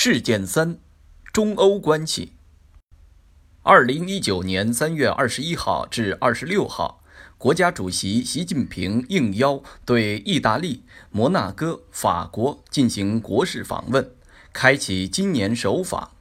[0.00, 0.78] 事件三：
[1.32, 2.34] 中欧关系。
[3.64, 7.02] 二零一九年三月二十一号至二十六号，
[7.36, 14.12] 国家主席习近平应邀对意大利、摩纳哥、法国进行国事访问，
[14.52, 16.12] 开启今年首访。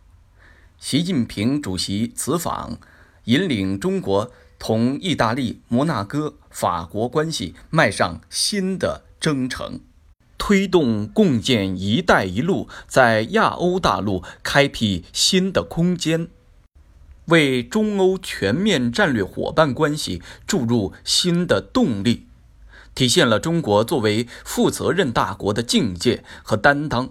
[0.79, 2.79] 习近平主席此访，
[3.25, 9.81] 引领中国同意大利、摩纳哥、法国关系迈上新的征程。
[10.37, 16.29] 推动共建“一带一路”在亚欧大陆开辟新的空间，
[17.25, 22.27] 为中欧全面战略伙伴关系注入新的动力，
[22.95, 27.09] 体现了中国作为负责任大国的境界和担当，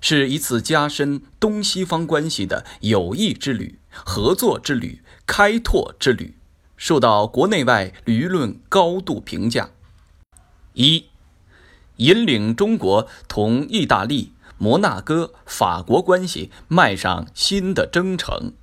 [0.00, 6.36] 是一次加深东西方关系的友谊之旅、合作之旅、开拓之旅，
[6.76, 9.70] 受到国内外舆论高度评价。
[10.74, 11.09] 一。
[12.00, 18.54] 引领中国同意大利、摩纳哥、法国关系迈上新的征程。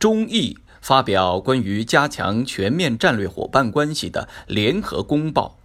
[0.00, 5.58] 中意发表关于加强全面战略伙伴关系的联合公报，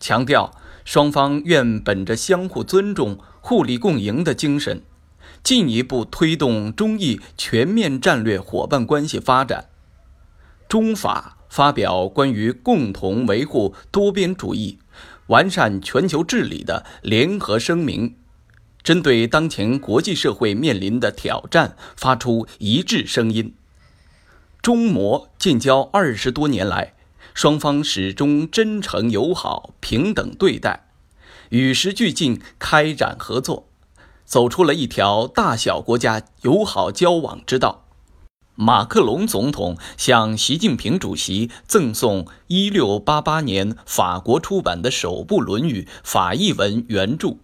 [0.00, 0.52] 强调
[0.84, 4.82] 双方愿本着相互尊重、互利共赢的精神，
[5.44, 9.66] 进一步推动中意全面战略伙伴关系发展。
[10.68, 14.80] 中法发表关于共同维护多边主义。
[15.28, 18.16] 完善全球治理的联合声明，
[18.82, 23.54] 针对当前国际社会面临的挑战发出一致声音。
[24.60, 26.94] 中摩建交二十多年来，
[27.34, 30.88] 双方始终真诚友好、平等对待，
[31.50, 33.68] 与时俱进开展合作，
[34.24, 37.87] 走出了一条大小国家友好交往之道。
[38.60, 47.36] 马克龙总统向习近平主席赠送1688年法国出版的首部《论语》法译文原著。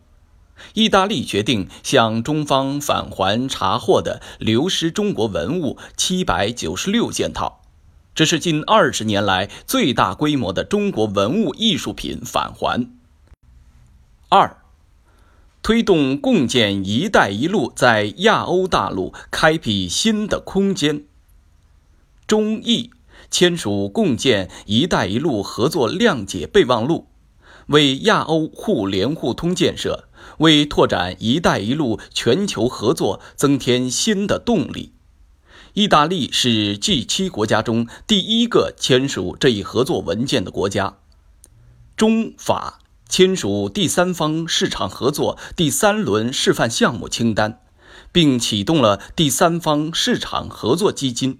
[0.72, 7.60] 意大利决定向中方返还查获的流失中国文物796件套，
[8.12, 12.90] 这是近二十年来最大规模的中国文物艺术品返还。
[14.28, 14.63] 二。
[15.64, 21.06] 推动共建“一带一路”在亚欧大陆开辟新的空间。
[22.26, 22.90] 中意
[23.30, 27.06] 签署共建“一带一路”合作谅解备忘录，
[27.68, 34.92] 为亚欧互联互通建设、为拓展“一带一路”全球合作增添新的动力。
[35.72, 40.98] 意大利是 G7 国家中第一个签署这一合作文件的国家。
[41.96, 42.80] 中法。
[43.16, 47.60] 签署第三方市场合作第三轮示范项目清单，
[48.10, 51.38] 并启动了第三方市场合作基金，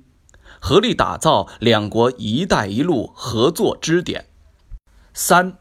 [0.61, 4.27] 合力打造两国“一带一路”合作支点。
[5.12, 5.59] 三、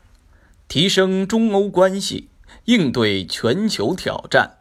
[0.68, 2.30] 提升中欧关系，
[2.66, 4.57] 应对全球挑战。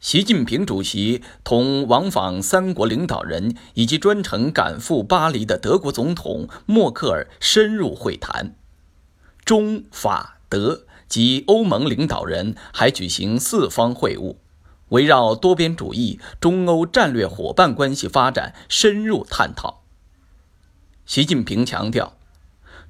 [0.00, 8.56] 习近平主席同往访三国领导人以及专程赶赴巴黎的德国总统默克尔深入会谈。
[9.48, 14.36] 中法德及欧盟领导人还举行四方会晤，
[14.90, 19.84] 围绕多边主义、中欧战略伙伴关系发展深入探讨。
[21.06, 22.18] 习近平强调，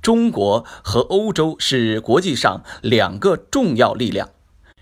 [0.02, 4.30] 中国和欧洲是国际上两个重要力量，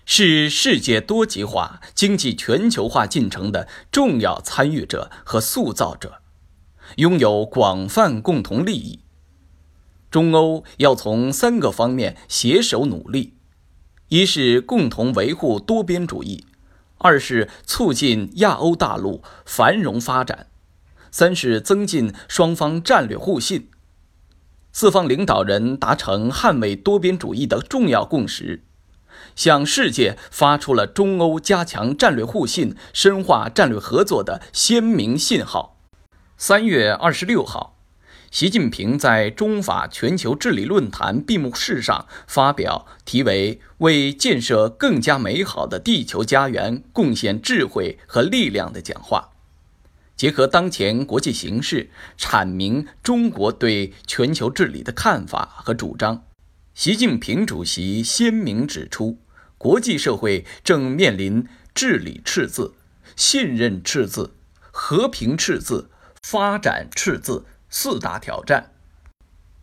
[0.03, 6.23] 是世界多极化、经济全球化进程的重要参与者和塑造者，
[6.95, 9.01] 拥有广泛共同利益。
[10.17, 13.35] 中欧要从三个方面携手努力：
[14.07, 16.43] 一是共同维护多边主义；
[16.97, 20.47] 二是促进亚欧大陆繁荣发展；
[21.11, 23.69] 三是增进双方战略互信。
[24.73, 28.63] 四方领导人达成捍卫多边主义的重要共识，
[29.35, 35.77] 向世界发出了中欧加强战略互信、深化战略合作的鲜明信号。
[36.37, 37.76] 三月二十六号。
[38.37, 49.31] 习近平在中法全球治理论坛闭幕式上发表题为“为建设更加美好的地球家园贡献智慧和力量”的讲话，
[50.15, 56.23] 结合当前国际形势，阐明中国对全球治理的看法和主张。
[56.75, 59.17] 习近平主席鲜明指出，
[59.57, 61.43] 国际社会正面临
[61.73, 62.75] 治理赤字、
[63.15, 64.35] 信任赤字、
[64.69, 65.89] 和平赤字、
[66.21, 67.43] 发展赤字。
[67.69, 68.71] 四大挑战，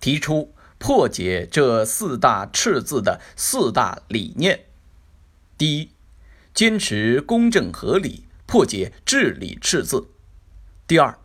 [0.00, 4.66] 提出破解这四大赤字的四大理念：
[5.56, 5.90] 第一，
[6.52, 10.08] 坚持公正合理，破解治理赤字；
[10.86, 11.18] 第二，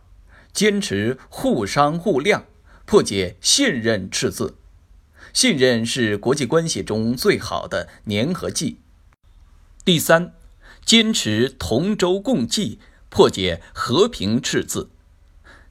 [0.52, 2.44] 坚持互商互谅，
[2.86, 4.56] 破解信任赤字。
[5.32, 8.80] 信任是国际关系中最好的粘合剂。
[9.84, 10.34] 第三，
[10.84, 14.88] 坚持同舟共济，破解和平赤字；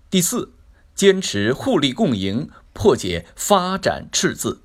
[0.10, 0.54] 第四，
[1.00, 4.64] 坚持互利共赢，破解发展赤字。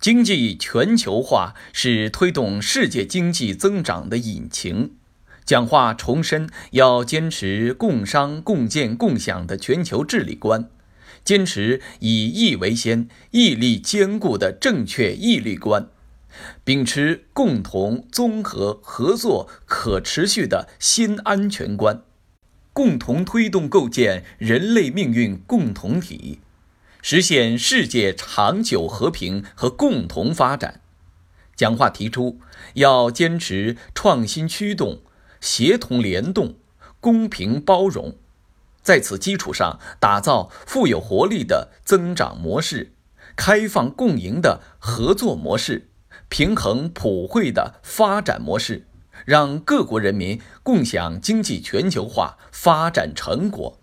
[0.00, 4.96] 经济全球化是推动世界经济增长的引擎。
[5.44, 10.68] 讲话重申要坚持共商共建共享的全球治理观，
[11.24, 15.86] 坚持以义为先、义利兼顾的正确义利观，
[16.64, 22.02] 秉持共同、综合、合作、可持续的新安全观，
[22.78, 26.38] 共同推动构建人类命运共同体。
[27.02, 30.80] 实现世界长久和平和共同发展。
[31.56, 32.38] 讲话提出，
[32.74, 35.00] 要坚持创新驱动、
[35.40, 36.54] 协同联动、
[37.00, 38.14] 公平包容，
[38.80, 42.92] 在此基础上打造富有活力的增长模式、
[43.34, 45.88] 开放共赢的合作模式、
[46.28, 48.86] 平衡普惠的发展模式，
[49.24, 53.78] 让各国人民共享经济全球化发展成果。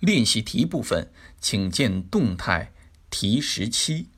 [0.00, 1.10] 练习题部分，
[1.40, 2.72] 请见动态
[3.08, 4.08] 题十七。